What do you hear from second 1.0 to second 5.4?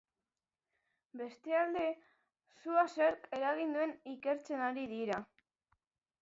Bestalde, sua zerk eragin duen ikertzen ari dira.